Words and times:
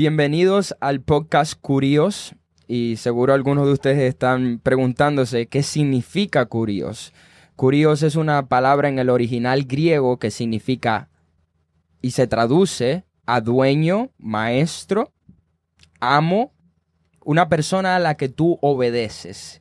Bienvenidos 0.00 0.74
al 0.80 1.02
podcast 1.02 1.52
Curios 1.60 2.34
y 2.66 2.96
seguro 2.96 3.34
algunos 3.34 3.66
de 3.66 3.74
ustedes 3.74 3.98
están 3.98 4.58
preguntándose 4.58 5.46
qué 5.46 5.62
significa 5.62 6.46
Curios. 6.46 7.12
Curios 7.54 8.02
es 8.02 8.16
una 8.16 8.48
palabra 8.48 8.88
en 8.88 8.98
el 8.98 9.10
original 9.10 9.64
griego 9.64 10.18
que 10.18 10.30
significa 10.30 11.10
y 12.00 12.12
se 12.12 12.26
traduce 12.26 13.04
a 13.26 13.42
dueño, 13.42 14.08
maestro, 14.16 15.12
amo, 16.00 16.54
una 17.22 17.50
persona 17.50 17.96
a 17.96 17.98
la 17.98 18.14
que 18.14 18.30
tú 18.30 18.58
obedeces. 18.62 19.60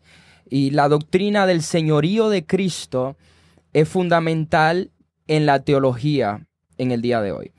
Y 0.50 0.72
la 0.72 0.88
doctrina 0.88 1.48
del 1.48 1.64
señorío 1.64 2.30
de 2.30 2.46
Cristo 2.46 3.18
es 3.74 3.90
fundamental 3.90 4.94
en 5.28 5.46
la 5.46 5.60
teología 5.66 6.48
en 6.78 6.92
el 6.92 7.02
día 7.02 7.20
de 7.20 7.34
hoy. 7.34 7.52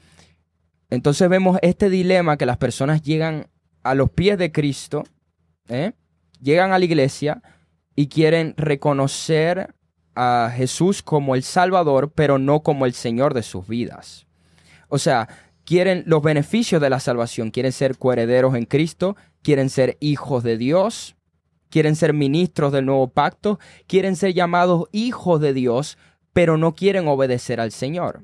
Entonces 0.91 1.29
vemos 1.29 1.59
este 1.63 1.89
dilema 1.89 2.37
que 2.37 2.47
las 2.47 2.57
personas 2.57 3.03
llegan 3.03 3.47
a 3.83 3.95
los 3.95 4.11
pies 4.11 4.37
de 4.39 4.53
Cristo, 4.53 5.05
¿eh? 5.69 5.93
llegan 6.41 6.73
a 6.73 6.79
la 6.79 6.85
iglesia 6.85 7.43
y 7.95 8.09
quieren 8.09 8.55
reconocer 8.57 9.75
a 10.15 10.53
Jesús 10.55 11.03
como 11.03 11.35
el 11.35 11.43
Salvador, 11.43 12.13
pero 12.15 12.39
no 12.39 12.63
como 12.63 12.87
el 12.87 12.93
Señor 12.93 13.35
de 13.35 13.43
sus 13.43 13.67
vidas. 13.67 14.27
O 14.89 14.99
sea, 14.99 15.29
quieren 15.65 16.03
los 16.07 16.23
beneficios 16.23 16.81
de 16.83 16.91
la 16.91 17.01
salvación, 17.01 17.51
quieren 17.51 17.73
ser 17.73 17.97
coherederos 17.97 18.55
en 18.57 18.65
Cristo, 18.65 19.17
quieren 19.43 19.71
ser 19.71 19.97
hijos 20.01 20.43
de 20.43 20.59
Dios, 20.59 21.17
quieren 21.71 21.97
ser 21.97 22.13
ministros 22.13 22.73
del 22.73 22.87
nuevo 22.87 23.09
pacto, 23.09 23.59
quieren 23.87 24.17
ser 24.17 24.35
llamados 24.35 24.89
hijos 24.93 25.41
de 25.41 25.55
Dios, 25.55 25.97
pero 26.33 26.57
no 26.57 26.75
quieren 26.75 27.09
obedecer 27.09 27.61
al 27.61 27.73
Señor. 27.73 28.23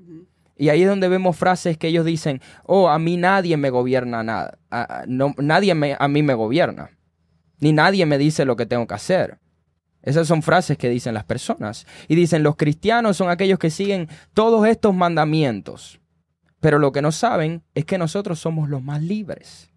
Y 0.56 0.70
ahí 0.70 0.82
es 0.82 0.88
donde 0.88 1.08
vemos 1.08 1.36
frases 1.36 1.76
que 1.76 1.88
ellos 1.88 2.04
dicen, 2.06 2.40
oh, 2.64 2.88
a 2.88 2.98
mí 2.98 3.16
nadie 3.16 3.56
me 3.56 3.70
gobierna 3.70 4.22
nada, 4.22 4.58
no, 5.06 5.34
nadie 5.38 5.72
a 5.98 6.08
mí 6.08 6.22
me 6.22 6.34
gobierna, 6.34 6.90
ni 7.60 7.72
nadie 7.72 8.06
me 8.06 8.16
dice 8.16 8.44
lo 8.44 8.56
que 8.56 8.66
tengo 8.66 8.86
que 8.86 8.94
hacer. 8.94 9.38
Esas 10.02 10.28
son 10.28 10.42
frases 10.42 10.78
que 10.78 10.88
dicen 10.88 11.14
las 11.14 11.24
personas. 11.24 11.84
Y 12.06 12.14
dicen, 12.14 12.44
los 12.44 12.54
cristianos 12.54 13.16
son 13.16 13.28
aquellos 13.28 13.58
que 13.58 13.70
siguen 13.70 14.08
todos 14.34 14.66
estos 14.66 14.94
mandamientos, 14.94 16.00
pero 16.60 16.78
lo 16.78 16.92
que 16.92 17.02
no 17.02 17.12
saben 17.12 17.64
es 17.74 17.84
que 17.84 17.98
nosotros 17.98 18.38
somos 18.38 18.68
los 18.68 18.82
más 18.82 19.02
libres. 19.02 19.70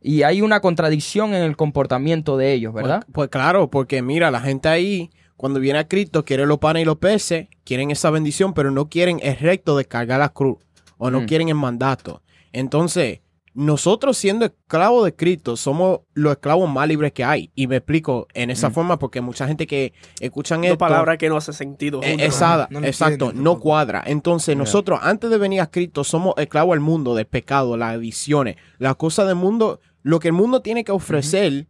Y 0.00 0.22
hay 0.22 0.42
una 0.42 0.60
contradicción 0.60 1.34
en 1.34 1.42
el 1.44 1.56
comportamiento 1.56 2.36
de 2.36 2.52
ellos, 2.52 2.74
¿verdad? 2.74 3.04
Pues, 3.04 3.12
pues 3.14 3.28
claro, 3.30 3.70
porque 3.70 4.02
mira, 4.02 4.30
la 4.30 4.40
gente 4.40 4.68
ahí 4.68 5.10
cuando 5.36 5.60
viene 5.60 5.78
a 5.78 5.88
Cristo, 5.88 6.24
quiere 6.24 6.46
los 6.46 6.58
panes 6.58 6.82
y 6.82 6.84
los 6.84 6.98
peces, 6.98 7.48
quieren 7.64 7.90
esa 7.90 8.10
bendición, 8.10 8.54
pero 8.54 8.70
no 8.70 8.88
quieren 8.88 9.20
el 9.22 9.36
recto 9.36 9.76
de 9.76 9.84
cargar 9.84 10.20
la 10.20 10.28
cruz 10.28 10.58
o 10.98 11.10
no 11.10 11.22
mm. 11.22 11.26
quieren 11.26 11.48
el 11.48 11.56
mandato. 11.56 12.22
Entonces, 12.52 13.20
nosotros 13.54 14.16
siendo 14.16 14.46
esclavos 14.46 15.04
de 15.04 15.14
Cristo 15.14 15.56
somos 15.56 16.00
los 16.12 16.32
esclavos 16.32 16.68
más 16.68 16.88
libres 16.88 17.12
que 17.12 17.24
hay. 17.24 17.50
Y 17.54 17.68
me 17.68 17.76
explico 17.76 18.26
en 18.34 18.50
esa 18.50 18.68
mm. 18.68 18.72
forma 18.72 18.98
porque 18.98 19.20
mucha 19.20 19.46
gente 19.46 19.66
que 19.66 19.92
escuchan 20.20 20.64
esto... 20.64 20.76
palabra 20.76 21.16
que 21.16 21.28
no 21.28 21.36
hace 21.36 21.52
sentido. 21.52 22.00
Eh, 22.02 22.16
exacto, 22.18 23.32
no 23.32 23.60
cuadra. 23.60 24.02
Entonces, 24.06 24.56
nosotros 24.56 24.98
antes 25.02 25.30
de 25.30 25.38
venir 25.38 25.60
a 25.60 25.70
Cristo 25.70 26.04
somos 26.04 26.34
esclavos 26.36 26.74
del 26.74 26.80
mundo, 26.80 27.14
del 27.14 27.26
pecado, 27.26 27.76
las 27.76 27.94
adicciones, 27.94 28.56
las 28.78 28.96
cosas 28.96 29.26
del 29.26 29.36
mundo. 29.36 29.80
Lo 30.02 30.20
que 30.20 30.28
el 30.28 30.34
mundo 30.34 30.60
tiene 30.60 30.84
que 30.84 30.92
ofrecer 30.92 31.66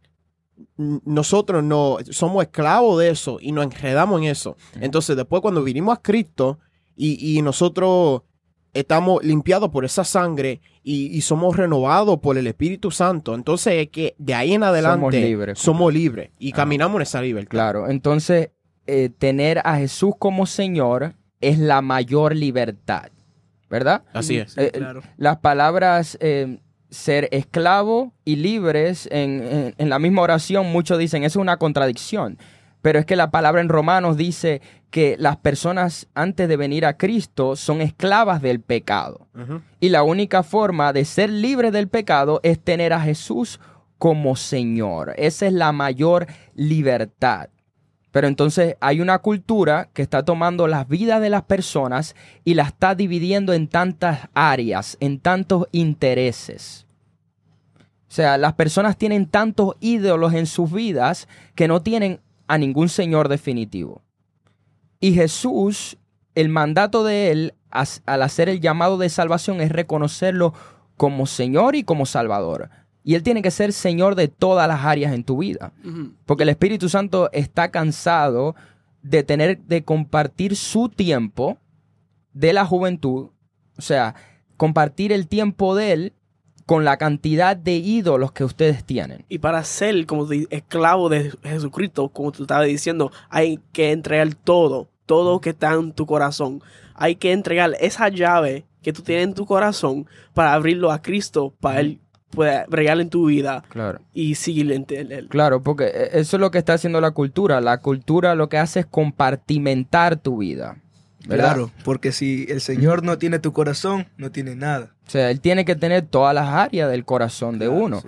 nosotros 0.77 1.63
no 1.63 1.97
somos 2.11 2.43
esclavos 2.43 2.99
de 2.99 3.09
eso 3.09 3.37
y 3.41 3.51
nos 3.51 3.65
enredamos 3.65 4.21
en 4.21 4.27
eso. 4.27 4.55
Entonces, 4.79 5.15
después 5.15 5.41
cuando 5.41 5.63
vinimos 5.63 5.97
a 5.97 6.01
Cristo 6.01 6.59
y, 6.95 7.41
nosotros 7.41 8.21
estamos 8.73 9.23
limpiados 9.23 9.69
por 9.69 9.85
esa 9.85 10.03
sangre 10.03 10.61
y, 10.83 11.19
somos 11.21 11.57
renovados 11.57 12.19
por 12.19 12.37
el 12.37 12.47
Espíritu 12.47 12.91
Santo, 12.91 13.35
entonces 13.35 13.73
es 13.73 13.89
que 13.89 14.15
de 14.17 14.33
ahí 14.33 14.53
en 14.53 14.63
adelante 14.63 15.55
somos 15.55 15.93
libres, 15.93 16.29
y 16.39 16.51
caminamos 16.51 16.97
en 16.97 17.01
esa 17.01 17.21
libertad. 17.21 17.51
Claro, 17.51 17.89
entonces 17.89 18.51
eh, 18.87 19.09
tener 19.09 19.61
a 19.63 19.77
Jesús 19.77 20.13
como 20.17 20.45
Señor 20.45 21.15
es 21.41 21.59
la 21.59 21.81
mayor 21.81 22.35
libertad, 22.35 23.09
¿verdad? 23.69 24.03
Así 24.13 24.37
es. 24.37 24.57
Eh, 24.57 24.71
las 25.17 25.37
palabras 25.37 26.17
eh, 26.21 26.59
ser 26.95 27.27
esclavo 27.31 28.13
y 28.23 28.37
libres 28.37 29.07
en, 29.11 29.75
la 29.77 29.99
misma 29.99 30.21
oración, 30.21 30.71
muchos 30.71 30.97
dicen, 30.97 31.23
es 31.23 31.35
una 31.35 31.57
contradicción. 31.57 32.37
Pero 32.81 32.99
es 32.99 33.05
que 33.05 33.15
la 33.15 33.31
palabra 33.31 33.61
en 33.61 33.69
Romanos 33.69 34.15
dice 34.15 34.61
que 34.91 35.15
las 35.19 35.37
personas 35.37 36.07
antes 36.13 36.47
de 36.47 36.55
venir 36.55 36.85
a 36.85 36.97
Cristo 36.97 37.55
son 37.55 37.81
esclavas 37.81 38.41
del 38.41 38.61
pecado. 38.61 39.27
Y 39.79 39.89
la 39.89 40.03
única 40.03 40.43
forma 40.43 40.93
de 40.93 41.03
ser 41.03 41.29
libres 41.29 41.71
del 41.71 41.89
pecado 41.89 42.39
es 42.43 42.59
tener 42.59 42.93
a 42.93 43.01
Jesús 43.01 43.59
como 43.97 44.35
Señor. 44.35 45.13
Esa 45.17 45.47
es 45.47 45.53
la 45.53 45.71
mayor 45.71 46.27
libertad. 46.53 47.49
Pero 48.15 48.27
entonces 48.27 48.77
hay 48.79 49.01
una 49.01 49.19
cultura 49.19 49.89
que 49.91 50.01
está 50.01 50.23
tomando 50.23 50.67
las 50.67 50.87
vidas 50.87 51.19
de 51.19 51.29
las 51.29 51.43
personas 51.43 52.15
y 52.45 52.53
la 52.53 52.63
está 52.63 52.95
dividiendo 52.95 53.51
en 53.51 53.67
tantas 53.67 54.29
áreas, 54.33 54.95
en 55.01 55.19
tantos 55.19 55.67
intereses. 55.73 56.84
O 58.15 58.21
sea, 58.23 58.37
las 58.37 58.53
personas 58.53 58.95
tienen 58.95 59.25
tantos 59.25 59.75
ídolos 59.81 60.33
en 60.33 60.45
sus 60.45 60.71
vidas 60.71 61.27
que 61.53 61.67
no 61.67 61.81
tienen 61.81 62.21
a 62.47 62.57
ningún 62.57 62.87
Señor 62.87 63.27
definitivo. 63.27 64.03
Y 65.01 65.11
Jesús, 65.15 65.97
el 66.33 66.47
mandato 66.47 67.03
de 67.03 67.31
Él 67.31 67.55
al 67.71 68.21
hacer 68.21 68.47
el 68.47 68.61
llamado 68.61 68.97
de 68.97 69.09
salvación 69.09 69.59
es 69.59 69.69
reconocerlo 69.69 70.53
como 70.95 71.25
Señor 71.25 71.75
y 71.75 71.83
como 71.83 72.05
Salvador. 72.05 72.69
Y 73.03 73.15
Él 73.15 73.23
tiene 73.23 73.41
que 73.41 73.51
ser 73.51 73.73
Señor 73.73 74.15
de 74.15 74.29
todas 74.29 74.69
las 74.69 74.85
áreas 74.85 75.11
en 75.11 75.25
tu 75.25 75.39
vida. 75.39 75.73
Porque 76.25 76.43
el 76.43 76.49
Espíritu 76.49 76.87
Santo 76.87 77.29
está 77.33 77.69
cansado 77.69 78.55
de 79.01 79.23
tener, 79.23 79.59
de 79.63 79.83
compartir 79.83 80.55
su 80.55 80.87
tiempo 80.87 81.57
de 82.31 82.53
la 82.53 82.65
juventud. 82.65 83.31
O 83.77 83.81
sea, 83.81 84.15
compartir 84.55 85.11
el 85.11 85.27
tiempo 85.27 85.75
de 85.75 85.91
Él 85.91 86.13
con 86.65 86.83
la 86.83 86.97
cantidad 86.97 87.55
de 87.55 87.75
ídolos 87.75 88.31
que 88.31 88.43
ustedes 88.43 88.83
tienen. 88.83 89.25
Y 89.29 89.39
para 89.39 89.63
ser 89.63 90.05
como 90.05 90.27
esclavo 90.49 91.09
de 91.09 91.31
Jesucristo, 91.43 92.09
como 92.09 92.31
tú 92.31 92.43
estabas 92.43 92.67
diciendo, 92.67 93.11
hay 93.29 93.59
que 93.71 93.91
entregar 93.91 94.33
todo, 94.33 94.87
todo 95.05 95.41
que 95.41 95.51
está 95.51 95.73
en 95.73 95.91
tu 95.91 96.05
corazón. 96.05 96.61
Hay 96.95 97.15
que 97.15 97.31
entregar 97.33 97.73
esa 97.79 98.09
llave 98.09 98.65
que 98.81 98.93
tú 98.93 99.01
tienes 99.01 99.25
en 99.25 99.33
tu 99.33 99.45
corazón 99.45 100.07
para 100.33 100.53
abrirlo 100.53 100.91
a 100.91 101.01
Cristo, 101.01 101.53
para 101.59 101.81
Él 101.81 101.99
bregar 102.67 102.99
en 102.99 103.09
tu 103.09 103.27
vida 103.27 103.63
claro. 103.69 104.01
y 104.13 104.35
seguir 104.35 104.71
en 104.71 104.85
él. 104.89 105.27
Claro, 105.29 105.63
porque 105.63 105.85
e, 105.85 106.19
eso 106.19 106.37
es 106.37 106.41
lo 106.41 106.51
que 106.51 106.57
está 106.57 106.73
haciendo 106.73 107.01
la 107.01 107.11
cultura. 107.11 107.61
La 107.61 107.79
cultura 107.79 108.35
lo 108.35 108.49
que 108.49 108.57
hace 108.57 108.81
es 108.81 108.85
compartimentar 108.85 110.17
tu 110.17 110.39
vida. 110.39 110.77
Claro, 111.27 111.71
porque 111.83 112.11
si 112.11 112.45
el 112.49 112.61
Señor 112.61 113.03
no 113.03 113.17
tiene 113.17 113.39
tu 113.39 113.51
corazón, 113.51 114.07
no 114.17 114.31
tiene 114.31 114.55
nada. 114.55 114.94
O 115.07 115.09
sea, 115.09 115.29
Él 115.29 115.39
tiene 115.39 115.65
que 115.65 115.75
tener 115.75 116.03
todas 116.03 116.33
las 116.33 116.49
áreas 116.49 116.89
del 116.89 117.05
corazón 117.05 117.59
de 117.59 117.69
uno. 117.69 118.01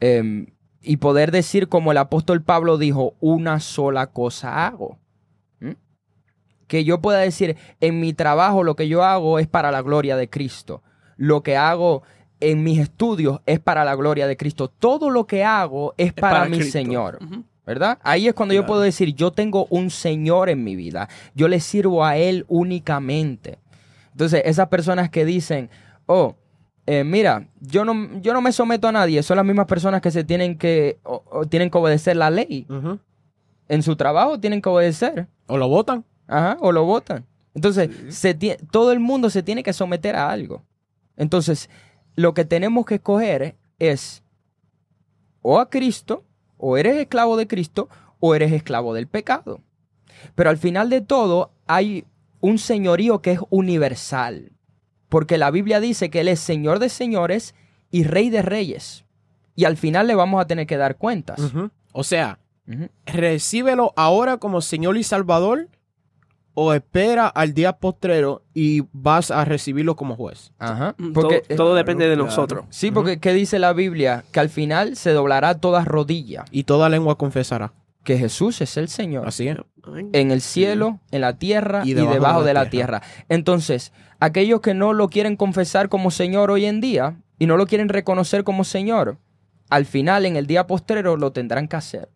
Em, 0.00 0.46
y 0.82 0.98
poder 0.98 1.30
decir, 1.30 1.68
como 1.68 1.92
el 1.92 1.98
apóstol 1.98 2.42
Pablo 2.42 2.76
dijo, 2.76 3.14
una 3.20 3.60
sola 3.60 4.08
cosa 4.08 4.66
hago. 4.66 4.98
¿Mm? 5.60 5.72
Que 6.66 6.84
yo 6.84 7.00
pueda 7.00 7.20
decir, 7.20 7.56
en 7.80 8.00
mi 8.00 8.12
trabajo 8.12 8.64
lo 8.64 8.76
que 8.76 8.88
yo 8.88 9.04
hago 9.04 9.38
es 9.38 9.46
para 9.46 9.70
la 9.70 9.80
gloria 9.80 10.16
de 10.16 10.28
Cristo. 10.28 10.82
Lo 11.16 11.42
que 11.42 11.56
hago 11.56 12.02
en 12.40 12.62
mis 12.64 12.80
estudios 12.80 13.40
es 13.46 13.60
para 13.60 13.84
la 13.84 13.94
gloria 13.94 14.26
de 14.26 14.36
Cristo. 14.36 14.68
Todo 14.68 15.08
lo 15.08 15.26
que 15.26 15.44
hago 15.44 15.94
es, 15.96 16.12
para, 16.12 16.46
mi 16.46 16.62
Señor. 16.62 17.18
¿Verdad? 17.64 17.98
Ahí 18.02 18.26
es 18.26 18.34
cuando 18.34 18.54
yo 18.54 18.66
puedo 18.66 18.80
decir, 18.80 19.14
yo 19.14 19.30
tengo 19.30 19.66
un 19.70 19.90
Señor 19.90 20.48
en 20.48 20.64
mi 20.64 20.74
vida. 20.74 21.08
Yo 21.34 21.46
le 21.46 21.60
sirvo 21.60 22.04
a 22.04 22.16
Él 22.16 22.44
únicamente. 22.48 23.60
Entonces, 24.10 24.42
esas 24.44 24.66
personas 24.66 25.10
que 25.10 25.24
dicen, 25.24 25.70
oh, 26.06 26.34
eh, 26.86 27.04
mira, 27.04 27.48
yo 27.60 27.84
no, 27.84 28.20
yo 28.20 28.32
no 28.32 28.40
me 28.40 28.52
someto 28.52 28.88
a 28.88 28.92
nadie, 28.92 29.22
son 29.22 29.36
las 29.36 29.46
mismas 29.46 29.66
personas 29.66 30.00
que 30.00 30.10
se 30.10 30.24
tienen 30.24 30.58
que, 30.58 30.98
tienen 31.48 31.70
que 31.70 31.78
obedecer 31.78 32.16
la 32.16 32.30
ley. 32.30 32.66
En 33.68 33.82
su 33.82 33.96
trabajo 33.96 34.40
tienen 34.40 34.60
que 34.60 34.68
obedecer. 34.68 35.28
O 35.46 35.56
lo 35.56 35.68
votan. 35.68 36.04
Ajá, 36.26 36.56
o 36.60 36.72
lo 36.72 36.84
votan. 36.84 37.26
Entonces, 37.54 37.90
todo 38.70 38.92
el 38.92 39.00
mundo 39.00 39.30
se 39.30 39.42
tiene 39.42 39.62
que 39.62 39.72
someter 39.72 40.16
a 40.16 40.30
algo. 40.30 40.64
Entonces, 41.16 41.68
lo 42.14 42.34
que 42.34 42.44
tenemos 42.44 42.86
que 42.86 42.96
escoger 42.96 43.56
es 43.78 44.22
o 45.42 45.58
a 45.58 45.68
Cristo, 45.68 46.24
o 46.56 46.76
eres 46.76 46.96
esclavo 46.96 47.36
de 47.36 47.46
Cristo, 47.46 47.88
o 48.20 48.34
eres 48.34 48.52
esclavo 48.52 48.94
del 48.94 49.08
pecado. 49.08 49.60
Pero 50.34 50.50
al 50.50 50.56
final 50.56 50.88
de 50.88 51.00
todo 51.00 51.52
hay 51.66 52.06
un 52.40 52.58
señorío 52.58 53.20
que 53.20 53.32
es 53.32 53.40
universal, 53.50 54.52
porque 55.12 55.36
la 55.36 55.50
Biblia 55.50 55.78
dice 55.78 56.08
que 56.08 56.20
Él 56.20 56.28
es 56.28 56.40
Señor 56.40 56.78
de 56.78 56.88
señores 56.88 57.54
y 57.90 58.04
Rey 58.04 58.30
de 58.30 58.40
reyes. 58.40 59.04
Y 59.54 59.66
al 59.66 59.76
final 59.76 60.06
le 60.06 60.14
vamos 60.14 60.40
a 60.40 60.46
tener 60.46 60.66
que 60.66 60.78
dar 60.78 60.96
cuentas. 60.96 61.38
O 61.92 62.02
sea, 62.02 62.38
recíbelo 63.04 63.92
ahora 63.94 64.38
como 64.38 64.62
Señor 64.62 64.96
y 64.96 65.02
Salvador 65.02 65.68
o 66.54 66.72
espera 66.72 67.26
al 67.26 67.52
día 67.52 67.74
postrero 67.74 68.40
y 68.54 68.84
vas 68.94 69.30
a 69.30 69.44
recibirlo 69.44 69.96
como 69.96 70.16
juez. 70.16 70.54
Ajá. 70.58 70.94
Mm, 70.96 71.12
Porque, 71.12 71.42
todo, 71.42 71.56
todo 71.56 71.74
depende 71.74 72.08
de 72.08 72.16
nosotros. 72.16 72.64
sí, 72.70 72.90
porque 72.90 73.20
¿qué 73.20 73.34
dice 73.34 73.58
la 73.58 73.74
Biblia? 73.74 74.24
Que 74.32 74.40
al 74.40 74.48
final 74.48 74.96
se 74.96 75.12
doblará 75.12 75.58
toda 75.58 75.84
rodilla, 75.84 76.46
Y 76.50 76.64
toda 76.64 76.88
lengua 76.88 77.18
confesará. 77.18 77.74
Que 78.04 78.18
Jesús 78.18 78.60
es 78.60 78.76
el 78.76 78.88
Señor. 78.88 79.26
Así 79.26 79.48
es. 79.48 79.58
En 80.12 80.30
el 80.30 80.40
cielo, 80.40 81.00
en 81.10 81.22
la 81.22 81.38
tierra 81.38 81.82
y 81.84 81.90
Y 81.90 81.94
debajo, 81.94 82.14
debajo 82.14 82.44
de 82.44 82.54
la 82.54 82.70
tierra. 82.70 83.02
Entonces, 83.28 83.92
aquellos 84.20 84.60
que 84.60 84.74
no 84.74 84.92
lo 84.92 85.08
quieren 85.08 85.36
confesar 85.36 85.88
como 85.88 86.10
Señor 86.10 86.50
hoy 86.50 86.66
en 86.66 86.80
día 86.80 87.16
y 87.38 87.46
no 87.46 87.56
lo 87.56 87.66
quieren 87.66 87.88
reconocer 87.88 88.44
como 88.44 88.64
Señor, 88.64 89.18
al 89.70 89.86
final, 89.86 90.26
en 90.26 90.36
el 90.36 90.46
día 90.46 90.66
postrero, 90.66 91.16
lo 91.16 91.32
tendrán 91.32 91.66
que 91.66 91.76
hacer. 91.76 92.10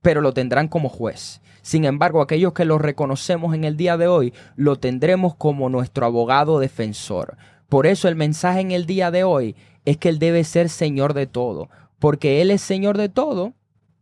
Pero 0.00 0.20
lo 0.20 0.34
tendrán 0.34 0.68
como 0.68 0.88
juez. 0.88 1.40
Sin 1.62 1.84
embargo, 1.84 2.20
aquellos 2.20 2.52
que 2.52 2.64
lo 2.64 2.76
reconocemos 2.78 3.54
en 3.54 3.62
el 3.64 3.76
día 3.76 3.96
de 3.96 4.08
hoy, 4.08 4.34
lo 4.56 4.76
tendremos 4.76 5.36
como 5.36 5.68
nuestro 5.68 6.04
abogado 6.06 6.58
defensor. 6.58 7.36
Por 7.68 7.86
eso 7.86 8.08
el 8.08 8.16
mensaje 8.16 8.60
en 8.60 8.72
el 8.72 8.84
día 8.84 9.12
de 9.12 9.22
hoy 9.22 9.54
es 9.84 9.96
que 9.96 10.08
Él 10.08 10.18
debe 10.18 10.42
ser 10.42 10.68
Señor 10.68 11.14
de 11.14 11.28
todo. 11.28 11.70
Porque 12.00 12.42
Él 12.42 12.50
es 12.50 12.62
Señor 12.62 12.98
de 12.98 13.08
todo 13.08 13.54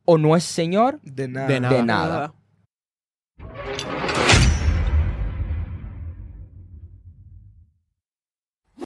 o 0.04 0.18
no 0.18 0.36
es 0.36 0.44
Señor 0.44 1.00
De 1.02 1.28
nada. 1.28 1.46
De 1.46 1.60
nada. 1.60 1.76
de 1.76 1.82
nada. 1.82 2.34